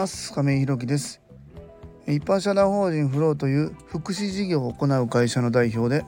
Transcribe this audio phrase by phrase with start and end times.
[0.00, 0.32] ます。
[0.32, 1.20] 亀井弘樹です。
[2.06, 6.06] 一般社団法人フローという福祉事業を行う会社の代表で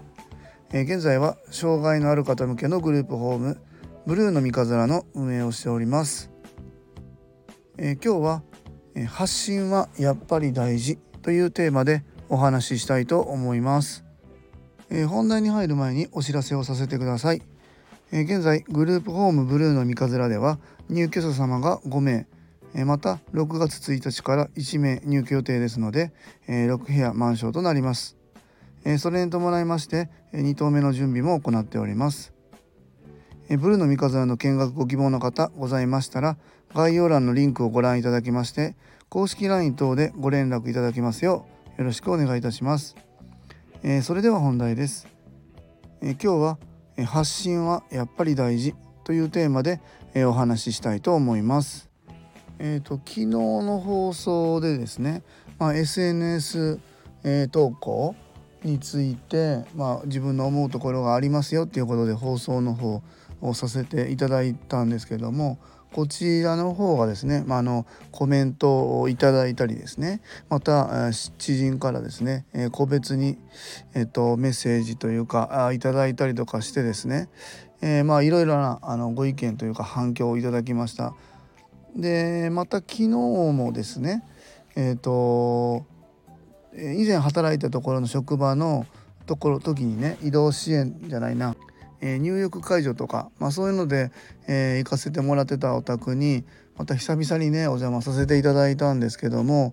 [0.83, 3.61] 現在は障害のある方向けのグループホーム
[4.07, 6.31] ブルーの三日面の運営をしております。
[7.77, 8.43] 今日は
[9.09, 14.07] 発信はやっぱり大事というテーマでお話ししたいと思います。
[15.11, 17.43] 本題に入る前にお知らせをさせてください。
[18.11, 22.27] 現在グループホームブルーの三日面では入居者様が5名
[22.75, 26.13] また6月1日から1名入居予定ですので
[26.49, 28.17] 6部屋満床となります。
[28.99, 32.33] それに伴いまして2棟目の準備も行っております。
[33.49, 36.39] ブルーの三日面の見学ご希望の方ございましたら
[36.75, 38.75] 概要欄のリンクをご覧いただきまして
[39.11, 41.47] 公式 LINE 等でご連絡いただきますよ
[41.77, 42.97] うよろしくお願いいたします。
[44.03, 45.07] それでは本題です。
[46.01, 46.59] 今日は
[47.05, 49.81] 発信はやっぱり大事というテーマで
[50.27, 51.92] お話ししたいと思います。
[52.59, 55.23] えーと、昨日の放送でですね、
[55.59, 56.79] まあ、SNS、
[57.25, 58.15] えー、投稿
[58.65, 63.03] について、まあ、自分の思うところがありますよっていうことで放送の方
[63.41, 65.59] をさせていただいたんですけども
[65.93, 73.39] こちらの方がですね、まあ、あのコメントをいただいたりですねまた知人からですね、えー、個別に、
[73.95, 77.29] えーと、メッセージというかあいただいたりとかしてですね、
[77.83, 81.15] えー、まあいろいろなあのご意見というか反響をいただきました。
[81.97, 84.25] でまた昨日もですね
[84.77, 85.85] えっ、ー、と
[86.75, 88.87] 以前働いたところの職場の
[89.27, 91.55] ところ時にね移動支援じゃないな
[92.03, 94.11] えー、入浴介助とか、まあ、そういうので、
[94.49, 96.45] えー、行かせてもらってたお宅に
[96.77, 99.73] また久々にねお邪魔させていただいたんですけども、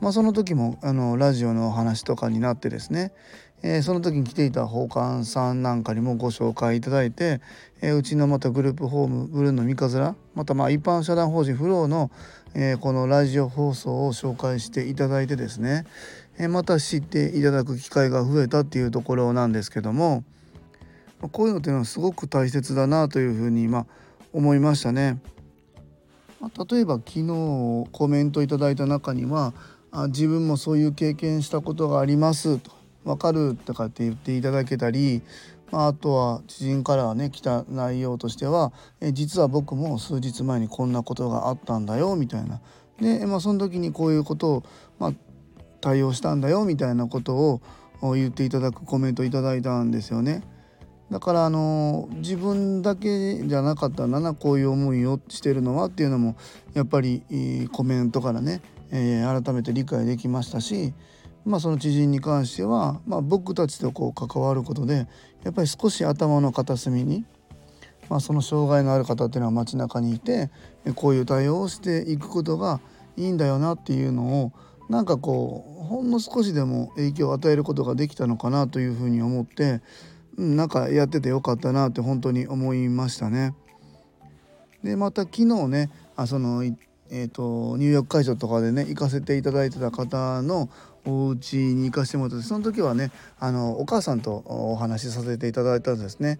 [0.00, 3.12] まあ、その時もあのラジオのお話とかになってですね、
[3.62, 7.40] えー、その時に来ていた奉還さんなんかにもご紹介いただいて、
[7.82, 12.10] えー、うちのまたグループホームブルーの三日面またまあ一般社団法人フローの、
[12.54, 15.84] えー、このラジオ放送を紹介していただいてですね、
[16.38, 20.24] えまた知っていただく機会が増えたっていうところなんですけども。
[21.28, 23.86] こういうのっていうのはすごく大切だなというふうにま
[24.32, 25.18] 思いましたね。
[26.40, 29.52] ま、例えば昨日コメントいただいた中には
[29.90, 32.70] あ自分もそういう経験したことがありますと
[33.04, 35.22] 分かるとかって言っていただけたり、
[35.70, 42.60] まあ、あとは知人からね来た内容としてはえ実は僕も数日前にこんなことがあったんだよみたいな
[43.00, 44.62] で、まあ、その時にこういうことを、
[44.98, 45.12] まあ、
[45.80, 47.60] 対応したんだよみたいなことを
[48.14, 50.42] 言っていただくコメントいただいたんですよね。
[51.10, 56.36] だからあの自分だけじゃなかったんだなこういう思いをしてるのはっていうのも
[56.72, 57.24] やっぱり
[57.72, 58.62] コメントからね、
[58.92, 60.94] えー、改めて理解できましたし、
[61.44, 65.06] まあ、その知人に関しては、まあ、僕たちとこう関わることで
[65.42, 67.24] やっぱり少し頭の片隅に、
[68.08, 70.50] まあ、その障害のある方っていうのは街中にいて
[70.94, 72.80] こういう対応をしていくことが
[73.16, 74.52] いいんだよなっていうのを
[74.88, 79.80] なんかこうほんの少しでも影響を与えることができたのかなというふうに思って
[80.36, 83.54] なんかやっててよかったなって本当に思いましたね。
[84.82, 86.64] でまた昨日ねあその
[87.12, 90.70] えーと、入浴会場とかでね行かせていただいてた方の
[91.04, 96.38] お家に行かせてもらってその時はねあのお母さんとお話しさせていただいたんですね。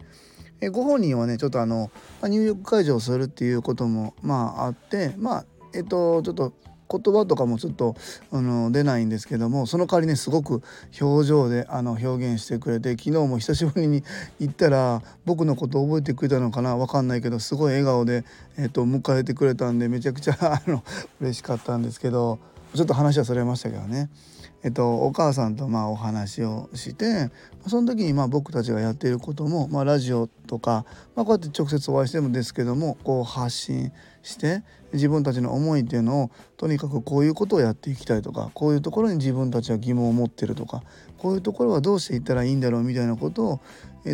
[0.60, 1.90] えご本人はねちょっとあの
[2.22, 6.52] 入浴介助をするっていうこともまああってまあえっ、とちょっと
[6.90, 7.94] 言葉とかもちょっと
[8.32, 10.62] あの出ないんですけどもその代わりねすごく
[11.00, 14.02] 表情であの表現してくれて昨日も久しぶりに
[14.40, 18.24] 行ったら僕のこと覚えてくれたのかな分かんないけどすごい笑顔で、
[18.58, 20.82] えー、と迎えてくれたんでめちゃくちゃあの
[21.20, 22.40] 嬉しかったんですけど
[22.74, 24.10] ちょっと話はそれましたけどね。
[24.62, 27.30] えっと、お母さんとまあお話をして
[27.66, 30.84] その時にまあ僕たちがやっていることも、まあ、ラジオとか、
[31.16, 33.90] まあ、こうやって直接お会いしてもですけどもこう発信
[34.22, 34.62] して
[34.92, 40.82] 自分たちの思いっていうのをとにかくこういうことをやっていきたいとかこういうところに自分たちは疑問を持ってるとか
[41.16, 43.60] こういうところはどうしていったらいいんだろうみたいなことを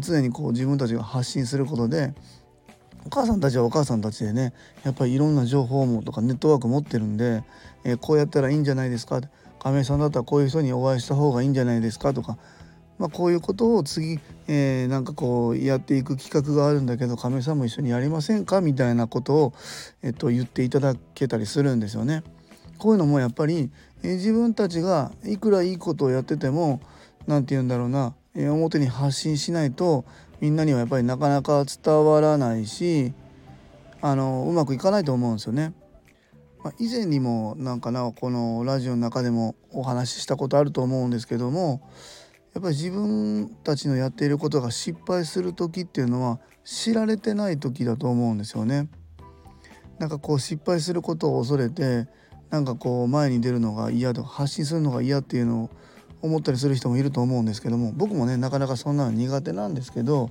[0.00, 2.14] 常にこう自分たちが発信することで
[3.04, 4.53] お母さんたちはお母さんたちでね
[4.84, 7.42] やっぱりいろんな情報もとかネットワーク持ってるんで、
[7.84, 9.28] えー、こうやったらいいんじゃないですかって
[9.66, 12.39] 亀井さんだったらこういう人にお会いした方がいいんじゃないですかとか、
[13.01, 19.54] まあ、こういうことを次、えー、なんかこうやっていく企画があるんだけど亀井さんも一緒にやりませんかみたいなことを、
[20.04, 22.22] えっと、言っていただけたりするんですよね。
[22.78, 23.72] こういうのもやっぱり、
[24.04, 26.80] えー、自分たちがいくらいいことをやってても
[27.27, 30.04] 何て言うんだろうな、えー、表に発信しないと
[30.41, 33.12] みんなにはやっぱりなかなか伝わらないし
[34.01, 35.72] あのうまくいかないと思うんですよね。
[36.66, 41.80] まあ、以前にもなんかなこのラジオの中でもお話ししたことあると思うんですけども
[42.54, 48.89] やっぱり自分たちのやっていることが失敗する時っていうのは知られてない時だと思うんですよね。
[50.01, 52.09] なんかこう失敗することを恐れて
[52.51, 55.71] なんかこう前に出るのが嫌とか発信するのが嫌っていうのを
[56.21, 60.30] 思ったりする人もいると思うんですけども僕もねなかなかそんなの苦手なんですけど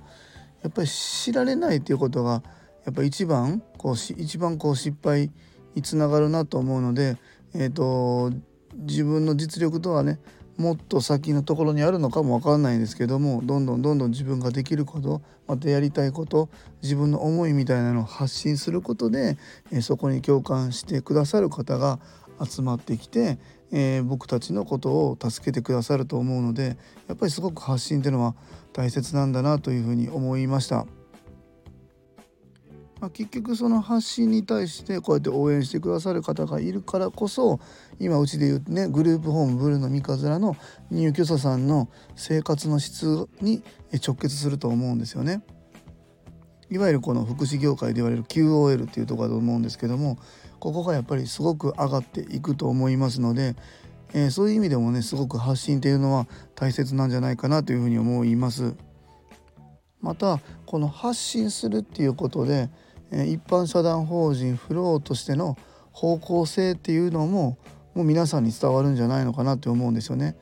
[0.63, 2.43] やっぱり知られないっていうことが
[2.83, 5.31] やっぱ一番こう一番こう失敗
[5.75, 7.17] につながるなと思うので、
[7.53, 8.31] えーと、
[8.73, 10.19] 自分の実力とはね
[10.57, 16.49] もっと先のところにあるのかも分かんないんですけどもどんどんどんどん自分ができることまたやりたいこと
[16.81, 19.37] 自分の思いみたいなのを発信することで、
[19.71, 21.99] え、そこに共感してくださる方が
[22.43, 23.37] 集まってきて、
[23.71, 28.35] えー、僕たちのことを助けてくださると思うのでやっぱりすごく発信っていうのは
[28.73, 30.85] 大切なんだなというふうに思いました。
[32.99, 37.59] まあ、結局その発信に対してこうやって応援してくださる方がいるからこそ
[37.99, 40.55] 今うちで言うねグループホームブルーの三日面の
[40.91, 43.63] 入居者さんの生活の質に
[44.05, 45.41] 直結すると思うんですよね。
[46.69, 50.17] いわゆるこの福祉業界で言われる QOL っていうところだと思うんですけども
[50.59, 53.55] ここがやっぱりすごく上がっていくと思いますので、
[54.13, 58.73] えー、そういう意味でもねすごく発信っていうのは大切なんじゃないかなというふうに思います。
[60.01, 62.69] またこの発信するっていうことで、
[63.23, 65.57] 一般社団法人フローとしての
[65.91, 67.57] 方向性っていうのも
[67.93, 70.35] もう皆さんに伝わるんじゃないのかなって思うんですよね。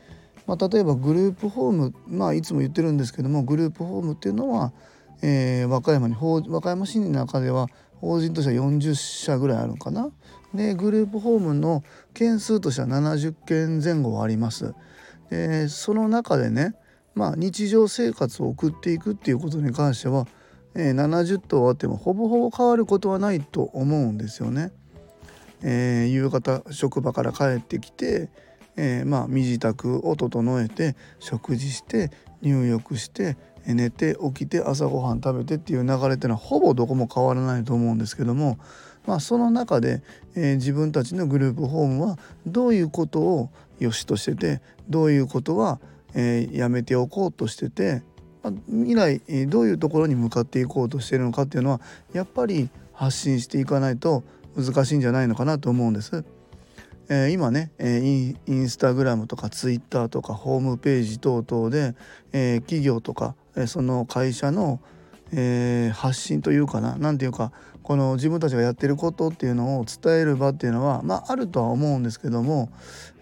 [0.47, 4.73] まあ、例えばグループホームまあいつも言ってるんですけどもグループホームっていうのは、
[5.21, 7.67] えー、和歌山に和歌山市の中では
[8.01, 10.09] 法人としては40社ぐらいあるのかな。
[10.53, 11.83] でグループホームの
[12.13, 14.73] 件数としては70件前後はあります。
[15.29, 16.75] でその中でね、
[17.15, 20.27] まあ、日常生活を送っていくっていうことに関しては、
[20.75, 24.71] えー、70頭あってもほぼほぼ変わることはないと思うんですよね。
[25.61, 28.29] えー、夕方職場から帰ってきて、
[28.75, 32.11] えー、まあ身支度を整えて食事して
[32.41, 38.59] 入浴して寝て起きて朝ごはん食べてっていう流れっていうのはほぼどこも変わらないと思うんですけども、
[39.07, 40.01] まあ、その中で、
[40.35, 43.49] えー、自分たちのグループホームはどういうことを
[43.79, 45.79] 良しとしててどういうことは、
[46.13, 48.03] えー、やめておこうとしてて、
[48.43, 51.81] まあ、未来、どういうところに向かっていこうとしてるのかっていうのは
[52.13, 54.23] やっぱり発信していかないと
[54.55, 56.23] 難しいんじゃないのかなと思うんです。
[57.09, 61.95] えー、今ね、えー、インスタグラムとかツイッターとかホームページ等々で、
[62.31, 64.79] えー、企業とか、えその会社の、
[65.31, 67.51] え発信というかな何ていうか
[67.81, 72.69] この自分たちがやってることっていうのを伝える場っていうのはまああるとは思うんですけども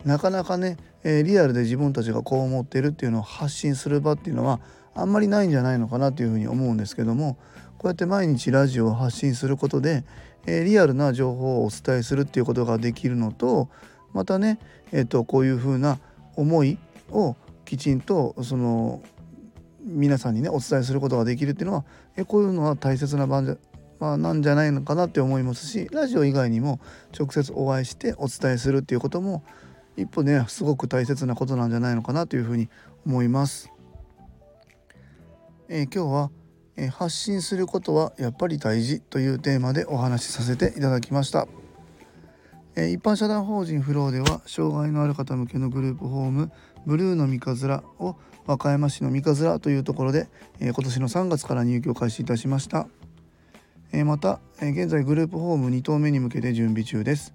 [0.04, 0.76] なかなかね、
[1.06, 4.60] えリアルで自分たちがこう思ってるっていうのを発信する場っていうのは
[4.96, 7.38] あんまりないんじゃないのかなというふうに思うんですけども
[7.78, 10.04] こうやって毎日ラジオを発信することで、
[10.46, 13.70] えリアルな情報をお伝えするっていうことができるのと
[14.14, 14.60] またね、
[14.92, 16.00] えー、とこういうふうな
[16.36, 16.78] 思い
[17.10, 17.36] を
[17.66, 19.02] きちんとその
[19.84, 21.86] 皆さんにねお伝えすることができるっていうのは
[22.18, 23.58] えこういうのは大切な場じゃ、
[24.00, 26.80] まあ、なんじゃないのかなって思いますしラジオ以外にも
[27.18, 29.44] 直接お会いしてお伝えするっていうことも
[29.98, 32.70] 一歩ねすごく大切なことなんじゃないのかなというふうに
[33.06, 33.72] 思います。
[35.74, 36.32] え、今日は、
[36.76, 41.48] え、発信することはやっぱり大事というテーマでお話しさせていただきました。
[42.76, 46.52] え、一般社団法人フローでは障害のある方向けのグループホーム
[46.86, 50.28] ブルーの三日面を和歌山市の三日面というところで、
[50.60, 52.90] え、今年の3月から入居開始いたしました、
[53.94, 57.34] え、また、え現在グループホーム2棟目に向けて準備中です、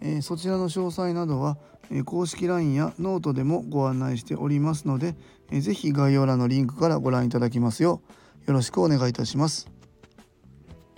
[0.00, 1.58] えそちらの詳細などは、
[1.90, 5.16] え公式 LINE やノートでもご案内しておりますので、
[5.54, 8.02] えー、ぜひ概要欄のリンクからご覧いただきますよ
[8.46, 9.70] うよろしくお願いいたします、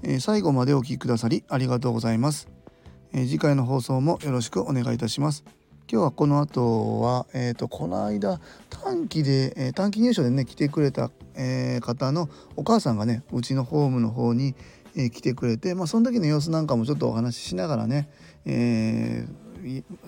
[0.02, 2.48] え最後までお聴きくださりありがとうございます
[3.12, 5.44] えー、次回の放送もよろしくお願いいたします。
[5.90, 14.54] 今日はこの後は、えーと、この間短期で、えー、短期入所でね来てくれた、えー、方のお母さんがねうちのホームの方に、
[14.96, 18.10] えー、来てくれて、まあ、その時の様子なんかもちょっとお話ししながらね、
[18.44, 19.26] え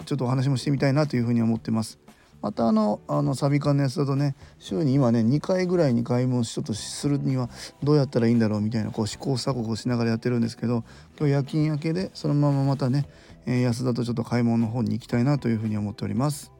[0.05, 1.99] ちょっとお話もしてみたいなというふうに思ってます。
[2.41, 7.51] またあのあのサビ缶のやつだとね週に今ね2回ぐらいに買い物ちょっとするには
[7.83, 10.85] どうやったらいいんだろうみたいなこう試行錯誤しながらやってるんですけど
[11.19, 13.09] 今日夜勤明けでそのまままたね、
[13.47, 16.53] え、安田とちょっと買い物の方に行きたいなというふうに思っております、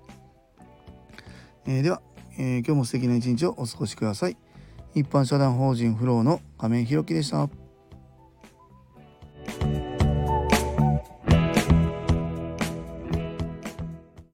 [1.67, 2.03] えー、では、
[2.39, 4.37] えー、今日も素敵な一日をお過ごしください。
[4.95, 7.68] 一般社団法人フローの亀井弘樹でした。